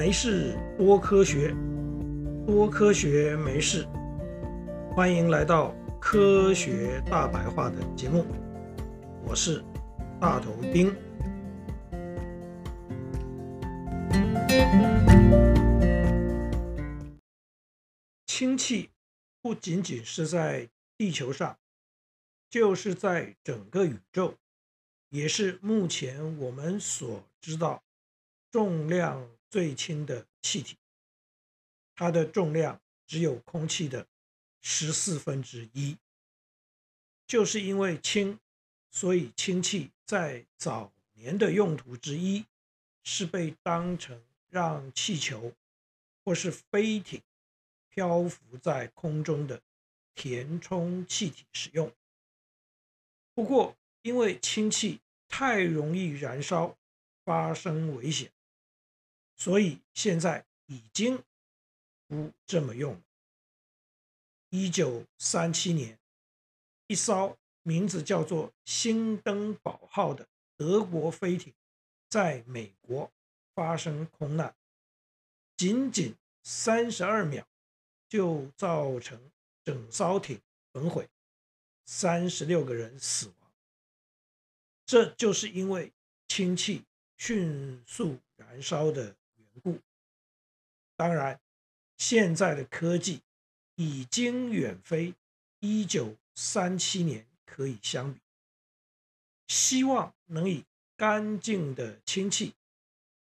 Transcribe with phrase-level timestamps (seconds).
[0.00, 1.54] 没事多科学，
[2.46, 3.86] 多科学没事。
[4.96, 8.24] 欢迎来到科学大白话的节目，
[9.26, 9.62] 我是
[10.18, 10.90] 大头丁。
[18.26, 18.88] 氢气
[19.42, 21.58] 不仅仅是在地球上，
[22.48, 24.32] 就是在整个宇宙，
[25.10, 27.82] 也是目前我们所知道
[28.50, 30.76] 重量最轻的气体，
[31.94, 34.06] 它的重量只有空气的
[34.62, 35.98] 十四分之一。
[37.26, 38.38] 就是因为轻，
[38.90, 42.46] 所以氢气在早年的用途之一
[43.02, 45.52] 是被当成让气球
[46.24, 47.20] 或是飞艇
[47.88, 49.60] 漂浮在空中的
[50.14, 51.92] 填充气体使用。
[53.34, 56.76] 不过，因为氢气太容易燃烧，
[57.24, 58.32] 发生危险。
[59.40, 61.24] 所以现在已经
[62.06, 63.00] 不这么用了。
[64.50, 65.98] 一九三七年，
[66.88, 71.54] 一艘名字叫做“兴登堡号”的德国飞艇
[72.10, 73.10] 在美国
[73.54, 74.54] 发生空难，
[75.56, 77.48] 仅仅三十二秒
[78.10, 79.32] 就造成
[79.64, 80.38] 整艘艇
[80.74, 81.08] 损毁，
[81.86, 83.34] 三十六个人死亡。
[84.84, 85.90] 这就是因为
[86.28, 86.84] 氢气
[87.16, 89.16] 迅速燃烧的。
[91.00, 91.40] 当然，
[91.96, 93.22] 现在的科技
[93.76, 95.14] 已经远非
[95.60, 98.20] 一九三七年可以相比。
[99.48, 100.66] 希望能以
[100.98, 102.54] 干净的氢气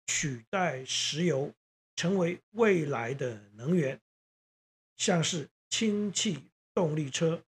[0.07, 1.53] 取代石油，
[1.97, 4.01] 成为未来的能源，
[4.97, 7.45] 像是氢气动力车，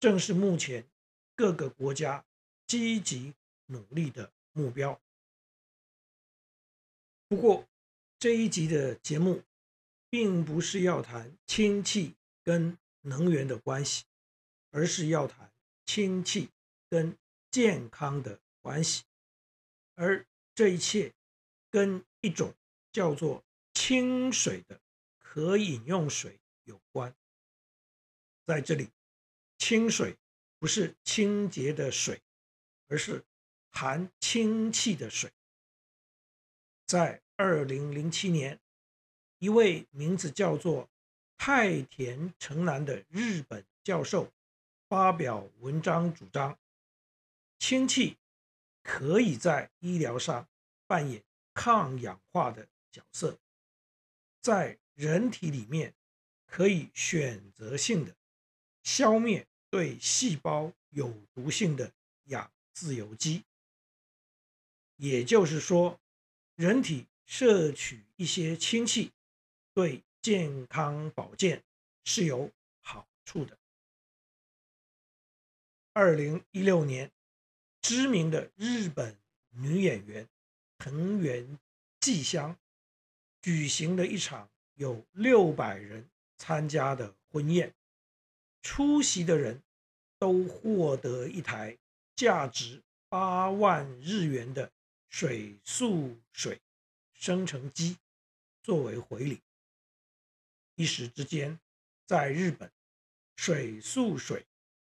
[0.00, 0.88] 正是目前
[1.34, 2.24] 各个国家
[2.66, 3.34] 积极
[3.66, 4.98] 努力的目标。
[7.28, 7.68] 不过，
[8.18, 9.42] 这一集的节目，
[10.08, 14.04] 并不是要谈氢气跟能源的关系，
[14.70, 15.52] 而是要谈
[15.84, 16.48] 氢气
[16.88, 17.14] 跟
[17.50, 19.04] 健康的关系，
[19.96, 21.12] 而这一切
[21.70, 22.54] 跟一种
[22.90, 23.44] 叫做
[23.74, 24.80] 清水的
[25.18, 27.14] 可饮用水有关。
[28.46, 28.88] 在这里，
[29.58, 30.16] 清水
[30.58, 32.22] 不是清洁的水，
[32.88, 33.22] 而是
[33.72, 35.30] 含氢气的水，
[36.86, 37.22] 在。
[37.38, 38.58] 二零零七年，
[39.38, 40.88] 一位名字叫做
[41.36, 44.32] 太田成男的日本教授
[44.88, 46.58] 发表文章，主张
[47.58, 48.16] 氢气
[48.82, 50.48] 可以在医疗上
[50.86, 53.38] 扮演抗氧化的角色，
[54.40, 55.94] 在人体里面
[56.46, 58.16] 可以选择性的
[58.82, 61.92] 消灭对细胞有毒性的
[62.24, 63.44] 氧自由基，
[64.96, 66.00] 也就是说，
[66.54, 67.06] 人体。
[67.26, 69.12] 摄取一些氢气，
[69.74, 71.62] 对健康保健
[72.04, 72.50] 是有
[72.80, 73.58] 好处的。
[75.92, 77.10] 二零一六年，
[77.82, 79.18] 知名的日本
[79.50, 80.28] 女演员
[80.78, 81.58] 藤原
[82.00, 82.56] 纪香
[83.42, 87.74] 举行了一场有六百人参加的婚宴，
[88.62, 89.62] 出席的人
[90.18, 91.76] 都获得一台
[92.14, 94.70] 价值八万日元的
[95.08, 96.60] 水素水。
[97.18, 97.98] 生成机
[98.62, 99.42] 作为回礼，
[100.74, 101.58] 一时之间，
[102.06, 102.70] 在日本，
[103.36, 104.46] 水素水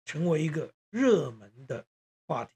[0.05, 1.87] 成为一个热门的
[2.27, 2.53] 话题。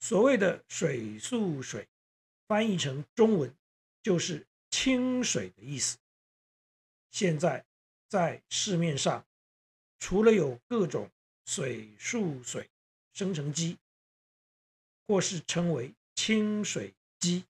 [0.00, 1.88] 所谓的水素水，
[2.46, 3.56] 翻译成中文
[4.02, 5.96] 就是清水的意思。
[7.10, 7.64] 现在
[8.08, 9.26] 在市面上，
[9.98, 11.10] 除了有各种
[11.44, 12.68] 水素水
[13.12, 13.78] 生成机，
[15.06, 17.44] 或是称为清水机。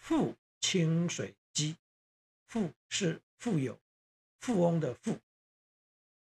[0.00, 1.76] 富清水机，
[2.46, 3.78] 富是富有、
[4.40, 5.20] 富翁的富；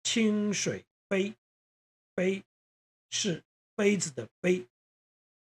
[0.03, 1.35] 清水杯，
[2.13, 2.45] 杯
[3.09, 3.43] 是
[3.75, 4.67] 杯子的杯；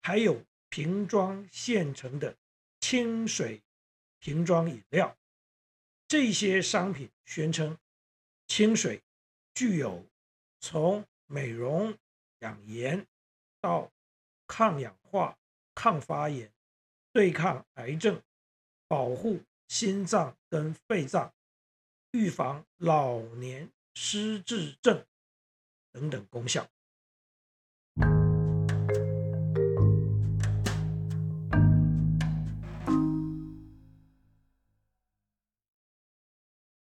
[0.02, 2.36] 还有瓶装现成的
[2.80, 3.62] 清水
[4.18, 5.16] 瓶装饮料。
[6.08, 7.78] 这些商品宣称，
[8.48, 9.04] 清水
[9.54, 10.04] 具有
[10.60, 11.96] 从美容
[12.40, 13.06] 养颜
[13.60, 13.92] 到
[14.48, 15.38] 抗氧化、
[15.76, 16.52] 抗发炎。
[17.14, 18.22] 对抗癌症、
[18.88, 21.34] 保护心脏跟肺脏、
[22.12, 25.06] 预防老年失智症
[25.92, 26.66] 等等功效。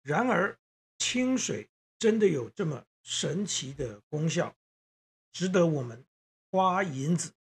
[0.02, 0.56] 然而，
[0.98, 4.54] 清水真的有这么神奇的功效，
[5.32, 6.04] 值得我们
[6.50, 7.32] 花银子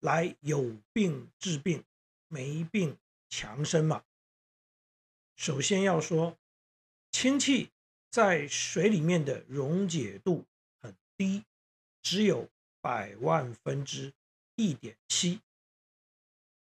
[0.00, 1.84] 来有病治病？
[2.32, 2.96] 没病
[3.28, 4.04] 强身嘛。
[5.36, 6.38] 首先要说，
[7.10, 7.70] 氢气
[8.10, 10.46] 在水里面的溶解度
[10.80, 11.44] 很低，
[12.00, 12.48] 只有
[12.80, 14.14] 百万分之
[14.56, 15.42] 一点七，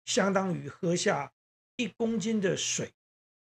[0.05, 1.33] 相当于喝下
[1.75, 2.93] 一公斤的水，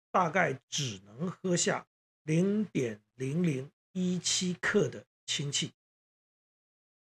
[0.10, 1.86] 大概只能喝下
[2.24, 5.74] 零点零零一七克的氢气。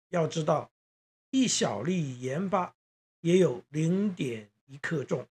[0.10, 0.70] 要知道，
[1.30, 2.76] 一小粒盐巴
[3.22, 5.28] 也有零点一克重，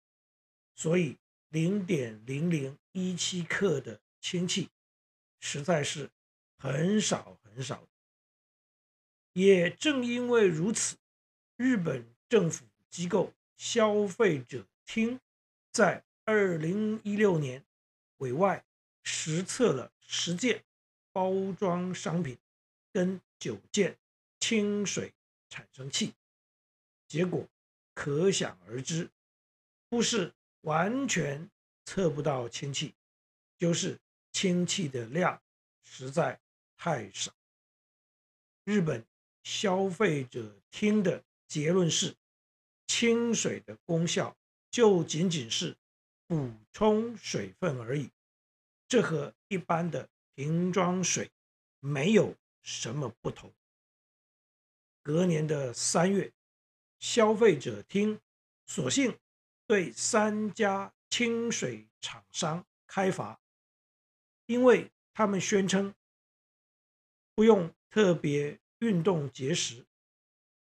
[0.75, 1.17] 所以
[1.49, 4.69] 零点零零一七克的氢气
[5.41, 6.09] 实在是
[6.57, 7.85] 很少很少。
[9.33, 10.95] 也正因为如此，
[11.57, 15.19] 日本政府机构消费者厅
[15.69, 17.65] 在二零一六年
[18.17, 18.65] 委外
[19.03, 20.63] 实测了十件
[21.11, 22.37] 包装商品
[22.93, 23.97] 跟九件
[24.39, 25.13] 氢水
[25.49, 26.13] 产生器，
[27.05, 27.45] 结果
[27.93, 29.09] 可想而知，
[29.89, 31.49] 不是完全
[31.85, 32.93] 测不到氢气，
[33.57, 33.99] 就是
[34.31, 35.41] 氢气的量
[35.83, 36.39] 实在
[36.75, 37.31] 太少。
[38.63, 39.05] 日本
[39.43, 42.15] 消费者厅的结论是，
[42.87, 44.35] 清水的功效
[44.71, 45.77] 就仅仅是
[46.27, 48.09] 补充水分而已，
[48.87, 51.29] 这和一般的瓶装水
[51.79, 53.53] 没有什么不同。
[55.03, 56.33] 隔年的三月，
[56.99, 58.19] 消费者厅
[58.65, 59.15] 索性
[59.67, 63.39] 对三家清水厂商开罚，
[64.45, 65.93] 因为他们宣称
[67.33, 69.85] 不用特别运动节食，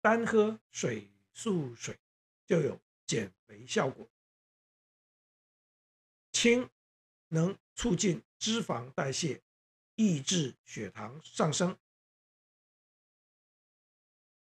[0.01, 1.99] 单喝水素水
[2.47, 4.09] 就有减肥效果。
[6.33, 6.69] 氢
[7.29, 9.43] 能促进脂肪代谢，
[9.95, 11.79] 抑制血糖上升。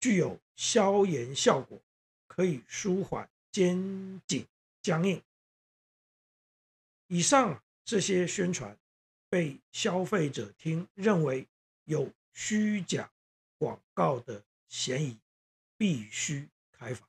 [0.00, 1.80] 具有消炎效果，
[2.26, 4.46] 可以舒缓肩颈
[4.82, 5.22] 僵硬。
[7.08, 8.78] 以上这些宣传
[9.28, 11.46] 被消费者听认为
[11.84, 13.10] 有虚假
[13.58, 15.18] 广告的嫌疑，
[15.76, 17.08] 必须开罚。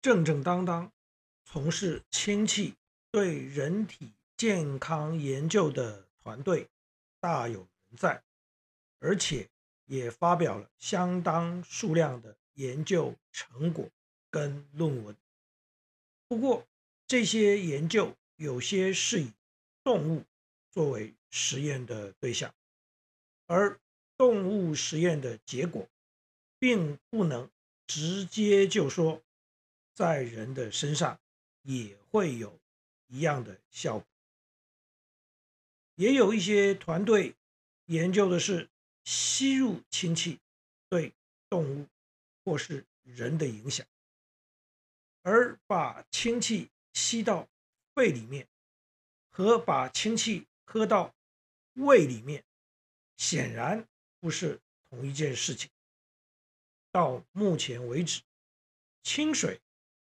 [0.00, 0.90] 正正当当
[1.44, 2.74] 从事氢气
[3.10, 6.68] 对人体健康研究的团队
[7.20, 8.22] 大有人在，
[9.00, 9.48] 而且
[9.86, 13.88] 也发表了相当数量的研究成果
[14.30, 15.16] 跟论文。
[16.26, 16.66] 不过，
[17.06, 19.32] 这些研究有些是以
[19.82, 20.24] 动物
[20.70, 22.54] 作为实验的对象，
[23.46, 23.80] 而
[24.16, 25.88] 动物实验的结果
[26.58, 27.48] 并不能
[27.86, 29.22] 直接就说
[29.94, 31.18] 在人的身上
[31.62, 32.58] 也会有
[33.06, 34.06] 一样的效果。
[35.94, 37.34] 也有一些团队
[37.86, 38.68] 研究的是
[39.08, 40.38] 吸入氢气
[40.90, 41.14] 对
[41.48, 41.88] 动物
[42.44, 43.86] 或是人的影响，
[45.22, 47.48] 而把氢气吸到
[47.94, 48.46] 肺里面
[49.30, 51.14] 和把氢气喝到
[51.72, 52.44] 胃里面，
[53.16, 53.88] 显然
[54.20, 54.60] 不是
[54.90, 55.70] 同一件事情。
[56.92, 58.20] 到目前为止，
[59.02, 59.58] 清水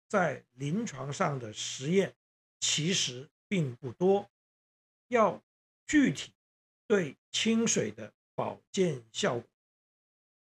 [0.07, 2.15] 在临床上的实验
[2.59, 4.31] 其实并不多，
[5.09, 5.39] 要。
[5.87, 6.33] 具体
[6.87, 9.43] 对清水的保健效果，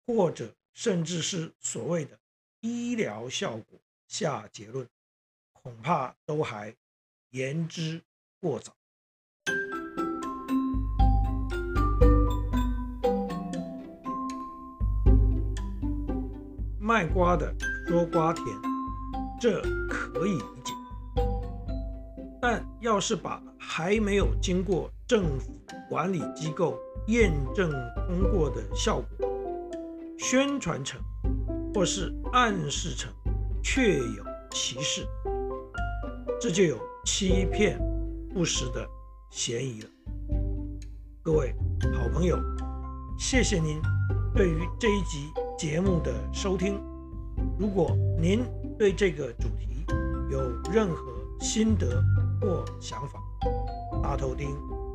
[0.08, 2.18] 或者甚至是所谓的
[2.62, 4.88] 医疗效果下结论，
[5.52, 6.74] 恐怕都还
[7.32, 8.02] 言之
[8.40, 8.74] 过早。
[16.80, 17.54] 卖瓜的
[17.88, 18.46] 说瓜甜，
[19.40, 20.74] 这可以理解，
[22.42, 25.52] 但要是把还没有经过政府
[25.90, 27.70] 管理机构验证
[28.08, 29.28] 通过的效果，
[30.18, 31.02] 宣传成
[31.74, 33.12] 或是暗示成
[33.62, 35.06] 确有其事，
[36.40, 37.78] 这就有欺骗
[38.34, 38.88] 不实的
[39.30, 39.90] 嫌疑了。
[41.22, 41.54] 各位
[41.94, 42.40] 好朋友，
[43.20, 43.82] 谢谢您
[44.34, 46.82] 对于这一集节目的收听。
[47.60, 48.46] 如果您
[48.80, 49.86] 对这个主题
[50.32, 50.40] 有
[50.72, 52.02] 任何心得
[52.40, 53.20] 或想法，
[54.02, 54.56] 大头钉。